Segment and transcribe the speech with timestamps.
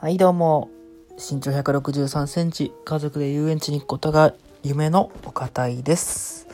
[0.00, 0.70] はい、どうも。
[1.16, 4.32] 身長163センチ、家族で遊園地に行くことが
[4.62, 6.46] 夢のお堅いです。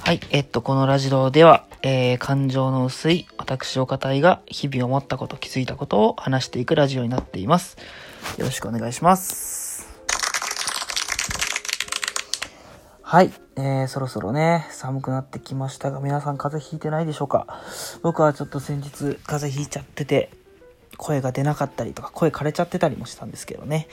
[0.00, 7.76] はい、えっと、このラジオでは、えー、感情の薄い私お堅いが日々思ったこと、気づいたことを話していくラジオになっています。
[8.38, 9.86] よろしくお願いします。
[13.02, 17.60] はい、えー、そろそろね、寒くなってきましたが、皆さん風邪ひいてないでしょうか？
[18.02, 18.90] 僕はちょっと先日
[19.26, 20.30] 風邪ひいちゃってて、
[20.96, 23.88] 声が出なかったりとか、声枯れちゃってたりもしたんですけどね。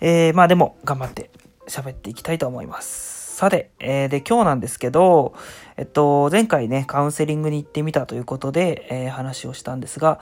[0.00, 1.30] えー、まあでも、頑張って
[1.66, 3.36] 喋っていきたいと思います。
[3.36, 5.34] さて、えー、で、今日なんですけど、
[5.76, 10.20] えっと、前回ね、カウンセリングに行ってみたということで、えー話をしたんですが、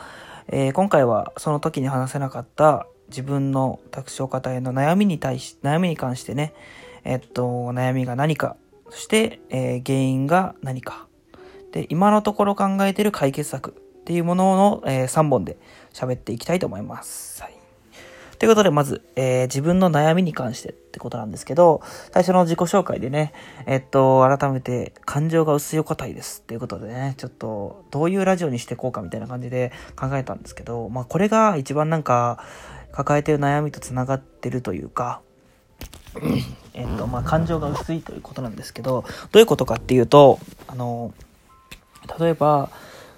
[0.49, 6.53] えー今回はその時に話せなかった自分の私お方への悩みに対し、悩みに関してね、
[7.05, 8.57] えっと、悩みが何か、
[8.91, 11.07] そして、え原因が何か、
[11.73, 15.57] で、今のところ考えてる解決策っていうものの、え3本で
[15.93, 17.43] 喋っていきたいと思います。
[17.43, 17.55] はい。
[18.39, 21.83] ということで、まず、えー自分の悩みに関してってことなんですけど、
[22.13, 23.33] 最初の自己紹介でね、
[23.67, 32.45] えっと、改めて、感情が薄いお堅いですっていうことでね、ちょっと、どういうラジオにしていこうかみたいな感じで考えたんですけど、まあ、これが一番なんか、
[32.93, 35.21] 抱えてる悩みと繋がってるというか、
[36.75, 41.13] えっと、まあ、感情が薄いということなんですけど、どういうことかっていうと、あの、
[42.21, 42.71] 例えば、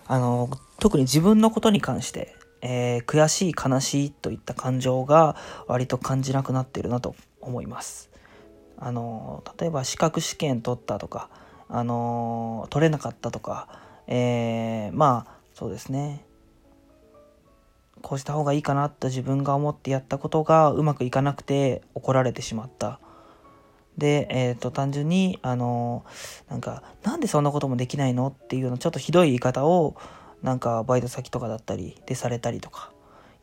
[0.06, 0.48] あの、
[0.80, 8.10] 特に自分のことに関して、えー悔しい、悲しいといった感情が割と感じなくなっているなと思います。
[8.78, 11.30] あの、例えば資格試験取ったとか、
[11.68, 13.68] あの、取れなかったとか、
[14.06, 16.24] えーまあ、そうですね。
[18.02, 23.00] こうした方がいいかなと自分が思ってやったことがうまくいかなくて怒られてしまった。
[23.98, 26.04] で、えっ、と、単純に、あの、
[26.48, 29.96] なんか、なんでそんなこともできないのっていうようなちょっとひどい言い方を、
[30.42, 32.92] なんか、バイト先とかだったりでされたりとか、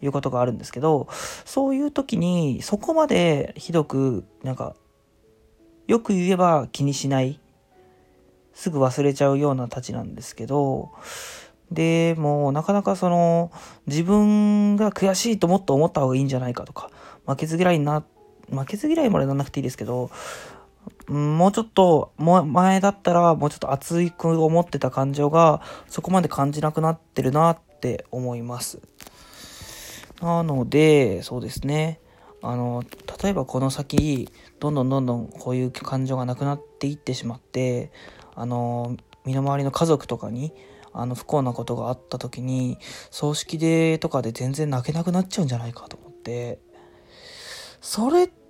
[0.01, 1.07] いうことがあるんですけど、
[1.45, 4.75] そういう時に、そこまでひどく、なんか、
[5.87, 7.39] よく言えば気にしない。
[8.53, 10.91] すぐ忘れちゃうようなたちなんですけど、
[11.71, 13.51] で、もうなかなかその、
[13.85, 16.89] 自分が悔しいともっと思った方がいいんじゃないかとか、
[17.25, 18.03] 負けず嫌いにな、
[18.49, 20.09] 負けず嫌いまでならなくていいですけど、
[21.07, 28.81] もうちょっと、前だったらもうちょっと熱いく思ってた感情がそこまで感じなくなってるなって思います。
[30.21, 31.99] なので、そうですね。
[32.41, 32.83] あの、
[33.21, 34.29] 例えばこの先、
[34.59, 37.91] どんどんどんどんこういう感情がなくなっていってしまって、
[38.35, 38.95] あの、
[39.25, 40.53] 身の回りの家族とかに、
[40.93, 42.77] あの、不幸なことがあった時に、
[43.11, 46.59] 葬式でとかで全然泣けなくなっちゃうんじゃないかと思って、
[47.81, 48.44] それって、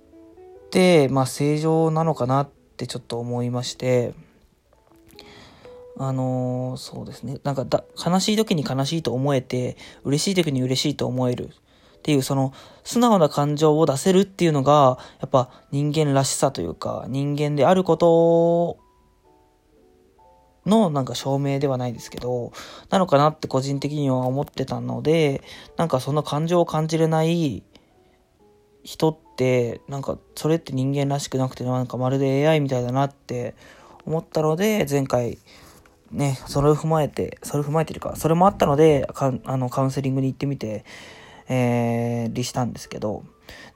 [1.10, 4.14] まあ正常なのかなってちょっと思いまして、
[5.98, 7.38] あのーそうですね。
[7.42, 12.52] なんかだ、悲しい時に悲しいと思えて、嬉しい時に嬉しいと思えるっていう、その、
[12.84, 18.78] 素直な感情を出せるっていうのが、やっぱ人間らしさというか、人間であること
[20.66, 22.52] のなんか証明ではないですけど、
[22.90, 25.42] なのかなって個人的には思ってたので、
[25.78, 27.62] なんかその感情を感じれない
[28.82, 29.25] 人って、
[29.88, 33.54] なんかそれって人間らしくなくて、なんかまるで AI みたいだなって
[34.04, 35.38] 思ったので、前回、
[36.10, 40.84] ね、それを踏まえて、それを踏まえてるか、それもあったので、かあのカウンセリングに行ってみて、
[41.48, 43.24] えー、りしたんですけど、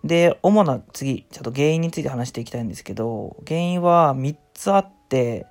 [0.05, 5.47] で、主な次、ちょっと原因について話していきたいんですけど、原因は3つあって、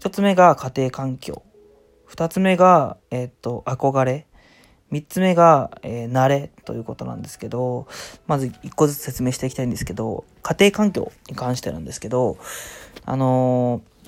[0.00, 1.42] 1つ目が家庭環境、
[2.08, 4.27] 2つ目が、えっ、と、憧れ、
[4.92, 7.86] 3つ目が、えー慣れということなんですけど、
[8.26, 12.38] まず1個ずつ説明していきたいんですけど、家庭環境に関してなんですけど、
[13.04, 13.98] あのー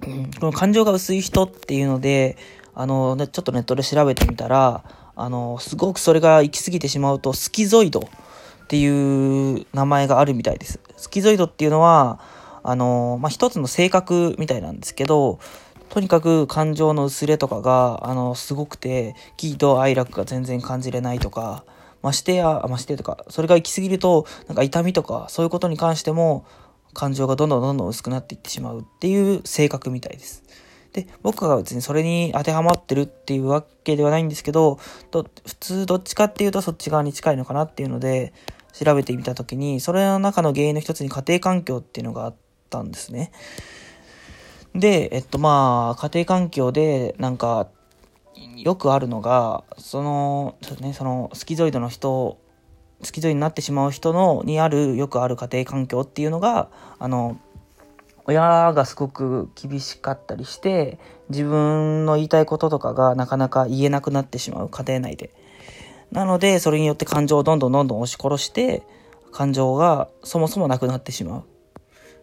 [0.00, 2.36] この感情が薄い人っていうので、
[2.74, 4.84] あのねちょっとネットで調べてみたら、
[5.16, 10.78] あのすごくそれが行き過ぎてしまうと、スキゾイドっていう名前があるみたいです。
[10.96, 12.20] スキゾイドっていうのは、
[12.62, 15.40] あのまあ、一つの性格みたいなんですけど、
[15.88, 21.64] とにかく感情の薄れとかが、あの、すごくて、喜怒哀楽が全然感じれないとか、
[22.02, 26.44] ましてや、ましてとか、それが行き過ぎると、なんか痛みとか、そういうことに関しても、
[26.94, 30.42] 感情がどんどんどんどん薄くなっていってしまうっていう性格みたいです。
[30.92, 34.78] で、僕が別にそれに当てはまってるっていうわけではないんですけど、
[35.10, 38.32] ど普通どっちかっていうとそっち側に近いのかなっていうので、
[38.72, 42.34] 調べてみたときに、それの中の原因の一つに家庭環境っていうのがあっ
[42.70, 43.32] たんですね。
[44.74, 47.68] で、えっとまあ、家庭環境で、なんか、
[48.56, 52.38] よくあるのが、その、そうね、その、スキゾイドの人、
[53.02, 56.68] スキゾイドになってしまう人の、にある、よくある家庭環境っていうのが、
[56.98, 57.38] あの、
[58.26, 60.98] 親がすごく厳しかったりして、
[61.30, 65.30] 自分の言いたいこととかがなかなか言えなくなってしまう、家庭内で。
[66.12, 68.82] なので、それによって感情をどんどんどんどん押し殺して、
[69.32, 71.44] 感情がそもそもなくなってしまう。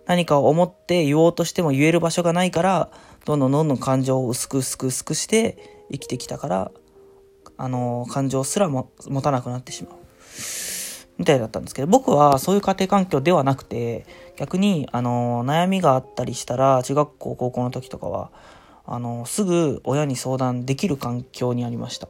[0.06, 2.90] 何かを思って言おうとしても言える場所がないから、
[3.26, 6.72] どんどんどんどん感情を薄く薄く薄くして生きてきたから、
[7.58, 9.96] あの、感情すらも持たなくなってしまう。
[11.18, 14.06] みたいだったんですけど、僕はそういう家庭環境ではなくて、
[14.36, 18.32] 逆に、あの、悩みがあったりしたら、中学校、高校の時とかは、
[18.86, 22.10] あの、すぐ親に相談できる環境にありました。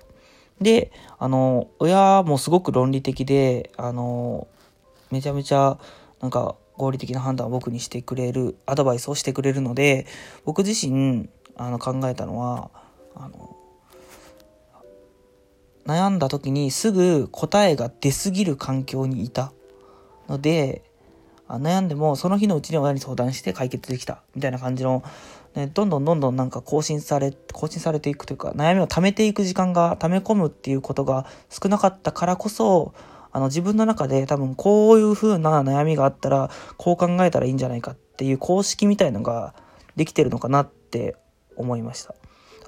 [0.60, 4.48] で、あの、親もすごく論理的で、あの、
[5.12, 5.78] めちゃめちゃ、
[6.22, 10.06] なんか、合理的な判断を僕にしてくれる、アドバイスをしてくれるので、
[10.44, 12.70] 僕自身、あの、考えたのは、
[13.16, 13.56] あの、
[15.86, 19.54] 悩んだ時にすぐ答えが出すぎる環境にいた
[20.28, 20.84] ので、
[21.48, 25.04] 悩んでもその日のうちに親に相談して解決できたみたいな感じの、
[25.54, 32.94] ね、どんどんどんどんなんか更新され、更新されていくというか悩みを溜めていく時間が溜め込むっていうことが少なかったからこそ、
[33.36, 39.54] あの自分の中で多分こういう風な悩みがあったらこう考えたらいいんじゃないかっていう公式みたいのが
[39.98, 41.18] できてるのかなって
[41.58, 42.16] 思いました。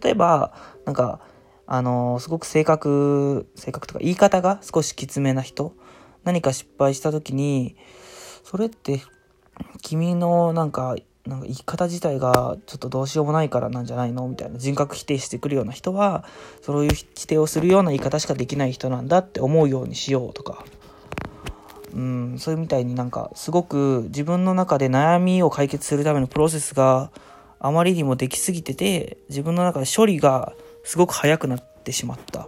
[0.03, 0.53] 例えば、
[0.83, 1.21] なんか、
[1.67, 5.73] あのすごく性格、性格とか言い方が少しきつめな人、
[6.25, 7.77] 何か失敗した時に、
[8.43, 9.01] それって
[9.81, 16.25] 君のなんかなんか言い方自体がちょっとどうしようもないからなんじゃないのみたいな人格否定してくるような人は
[16.61, 20.65] そういう否定をするような言い方しかできない人なんだって思うようにしようとか。
[21.93, 27.11] うんそういうみたいになんかすごく自分の中で悩みを解決するためのプロセスが
[27.59, 30.53] あまりにもできすぎてて自分の中で処理が
[30.83, 32.47] すごく早くなってしまった。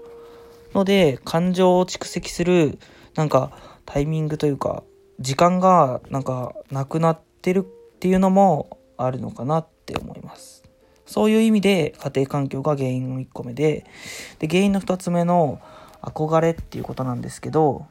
[0.73, 2.77] ので感情を蓄積する
[3.15, 3.51] なんか
[3.85, 4.83] タイミングというか
[5.19, 7.65] 時間がなんかなくなってる
[7.99, 10.63] っていうのもあるのかなって思います。
[11.05, 13.85] そういう意味で家庭環境が原因の1個目で、
[14.39, 15.59] で、原因の2つ目の
[16.01, 17.87] 憧れっていうことなんですけど、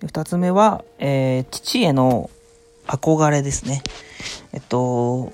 [0.00, 2.30] 2つ目は、えー、父への
[2.86, 3.82] 憧れですね。
[4.54, 5.30] えっと、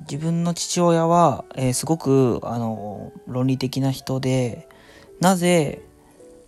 [0.00, 4.68] 自分の父親は、えー、すごく、あの、論理的な人で、
[5.20, 5.82] なぜ、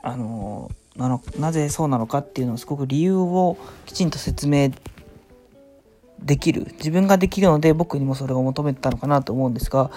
[0.03, 4.71] あの、なのなぜそうなのかっていうのをすごく理由をきちんと説明
[6.25, 9.91] できる自分ができるので僕にもそれを求めてたのかなと思うんですが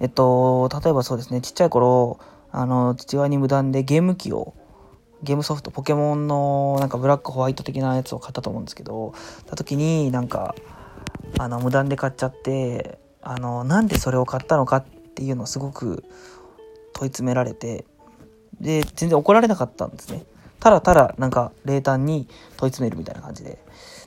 [0.00, 2.18] えっと例えばそうですねちっちゃい頃
[2.50, 4.54] あの父親に無断でゲーム機を
[5.22, 9.14] ゲームソフトポケモンのなんかブラックホワイト的なやつを買ったと思うんですけど
[9.46, 10.54] た時になんか
[11.38, 14.84] あの無断で買っちゃってあのなんでそれを買ったのかっ
[15.14, 16.04] ていうのをすごく
[16.92, 17.84] 問い詰められて
[18.60, 20.24] で全然怒られなかったんですね
[20.60, 23.58] ただただなんか冷淡に問い詰めるみたいな感じで。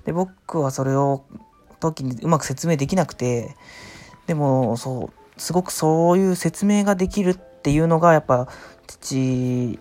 [0.06, 1.26] で、僕はそれを
[1.80, 3.56] 時にうまく説明できなくて、
[4.28, 8.48] でもそう、すごくそういう説明ができるっていうのがやっぱ
[8.88, 9.80] 父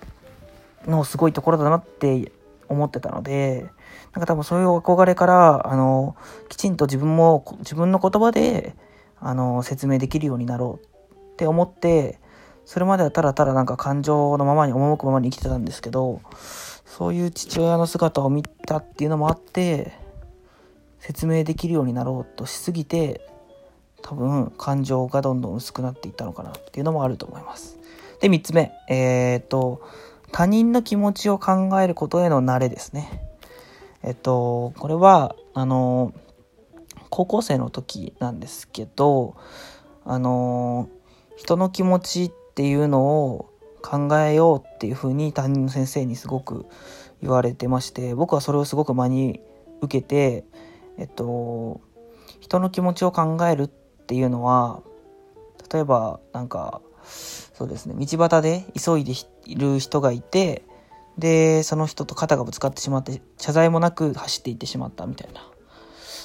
[0.86, 2.32] のすごいところだなって
[2.68, 3.66] 思ってたので、
[4.12, 6.16] なんか多分そういう憧れから、あの、
[6.48, 8.76] きちんと自分も自分の言葉で、
[9.20, 12.20] あの、説明できるようになろうって思って、
[12.64, 16.20] それまではただただなんか感情のままに赴くままに生きてたんですけど、
[16.84, 19.92] そういう父親の姿を見たっていうのもあって、
[21.06, 23.20] 説明できるようになろうとしすぎて、
[24.00, 27.78] 多分感情がどんどん薄くなっていったのかなっていうのもあると思います。
[28.22, 28.72] で、3つ目。
[28.88, 29.82] えー、っと、
[30.32, 33.20] 他人の気持ちを考えることへの慣れですね。
[34.02, 36.14] えっと、これは、あの、
[37.10, 39.36] 高校生の時なんですけど、
[40.06, 40.88] あの、
[41.36, 43.50] 人の気持ちっていうのを
[43.82, 46.64] 考えようっていうふうに担任の先生にすごく
[47.20, 49.40] 言われてまして僕はそれをすごく真に
[49.82, 50.44] 受けて
[50.98, 51.80] えっと
[52.40, 54.82] 人の気持ちを考えるっていうのは
[55.72, 59.12] 例えばなんかそうですね道端で急いで
[59.46, 60.64] いる人がいて
[61.18, 65.48] でその人と肩がぶつかってしまって謝罪もなく走っていってしまったみたいな。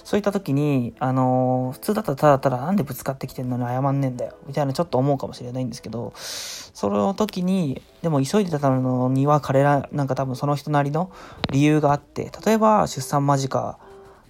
[0.09, 11.11] そういった時に、あのー、普通だったらただただなんでぶつかってきてんのに謝んねえんだよ、みたいなちょっと思うかもしれないんですけど、その時に、でも急いでたのには彼ら、なんか多分その人なりの
[11.51, 13.77] 理由があって、例えば出産間近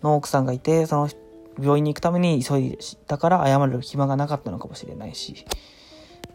[0.03, 1.09] の奥さんがいて、その
[1.59, 2.77] 病院に行くために急いで
[3.07, 5.45] たから謝る暇がなかったのかもしれないし、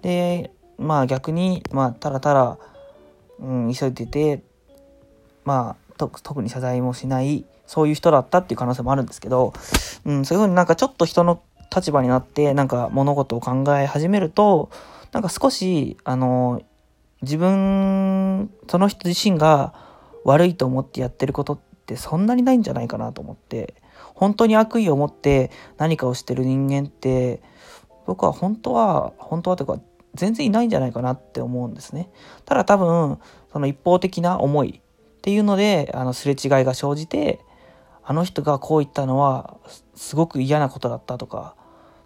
[0.02, 2.58] で、まあ逆に、まあただただ、
[3.40, 4.42] うん、急いでて、
[5.44, 9.54] まあ特に謝罪もしない、そういう人だったっていう可能性もあるんですけど、
[10.04, 11.42] うん、そういうふうになんかちょっと人の
[11.74, 14.70] 立場になって、なんか物事を考え始めると、
[15.12, 16.62] なんか少し、あの、
[17.22, 19.72] 自分、その人自身が
[20.24, 23.74] 悪いと思ってやってることってそんなにないんじゃないかなと思って、
[24.14, 27.42] 本当に悪意を持って何かをしてる人間って、
[28.06, 29.80] 僕は本当は、本当はというか、
[30.14, 32.10] 全然いないんじゃないかなって思うんですね。
[32.46, 33.18] ただ多分、
[33.52, 37.40] その一方的な思いっていうので、あの、すれ違いが生じて、
[38.02, 39.58] あの人がこう言ったのは、
[39.94, 41.54] すごく嫌なことだったとか、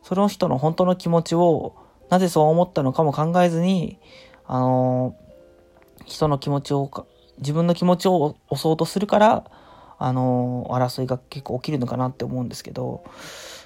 [0.02, 1.74] その人の本当の気持ちを、
[2.08, 3.98] なぜそう思ったのかも考えずに、
[4.46, 5.14] あの
[6.06, 6.90] 人の気持ちを、
[7.38, 9.44] 自分の気持ちを押そうとするから、
[9.98, 13.04] あの争いが結構起きるのかなって思うんですけど、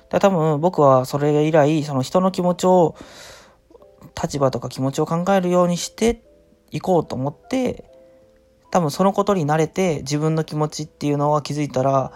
[0.08, 2.96] だ多分僕はそれ以来、その人の気持ちを、
[4.20, 6.22] 立場とか気持ちを考えるようにして
[6.70, 7.84] いこうと思って、
[8.70, 12.12] 多分そのことに慣れて自分の気持ちっていうのは気づいたら、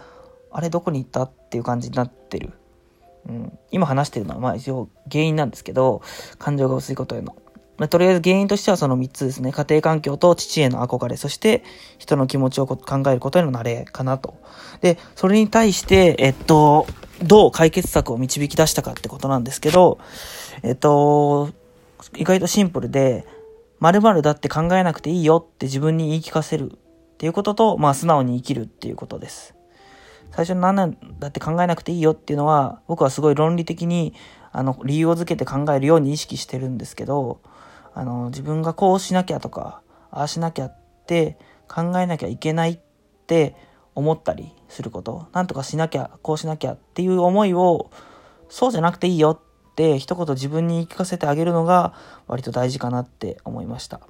[0.50, 2.54] あれどこに行ったっていう感じになってる。
[3.28, 6.02] うん、今話してるのはまあ一応原因なんですけど、
[6.38, 7.36] 感情が薄いことへの。
[7.78, 9.52] まあ、とりあえず原因としてはその3つですね。
[9.52, 11.62] 家庭環境と父への憧れ、そして
[11.98, 14.34] 人の気持ちを考えることへの慣れかなと。
[14.80, 16.86] で、それに対して、えっと、
[17.22, 19.98] どう解決策を導き出したかってことなんですけど、
[20.62, 21.50] えっと、
[22.16, 23.26] 意外とシンプルで、
[23.80, 26.76] 〇〇だって考えなくていいよって自分に言い聞かせるっ
[27.18, 29.54] ていうことと、まあ素直に生きるっていうことです。
[30.30, 34.14] 最初に何なんだって考えなくていいよっていうのは、僕はすごい論理的に、
[34.52, 37.40] あの、理由を付けて考えるように意識してるんですけど、
[37.96, 40.76] あの、自分がこうしなきゃとか、ああしなきゃっ
[41.06, 42.78] て考えなきゃいけないっ
[43.26, 43.56] て
[43.94, 47.90] 思ったりすること、なんとかしなきゃ、こうしなきゃっていう思いを、
[48.50, 51.94] そうじゃなくていいよって一言自分に言い聞かせてあげるのが
[52.28, 54.00] 割と大事かなって思いました。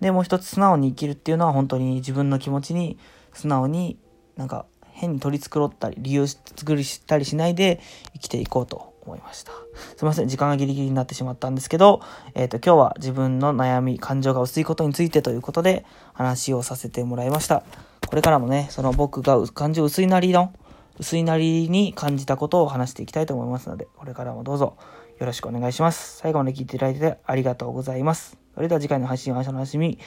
[0.00, 2.98] で、もう一つ素直に生きるっていうのは本当に自分の気持ちに
[3.32, 3.98] 素直に
[4.36, 7.80] なんか変に取り繕ったり理由作りしたりしないで
[8.12, 9.52] 生きていこうと思いました。
[9.96, 12.00] すいません、時間がギリギリになってしまったんですけど、
[12.34, 17.64] えっ、ー、と、今日は自分の悩み、感情が薄いことについてということで話をさせてもらいました。
[18.06, 20.52] これからもね、その僕が感情薄いなりの
[20.98, 24.76] 薄いなりに感じたことを話していきたいと思いますので、これからもどうぞ
[25.18, 26.18] よろしくお願いします。
[26.18, 28.38] 最後まで聞いていただいてありがとうございます。
[28.54, 29.98] それでは次回の配信は明日の楽しみ。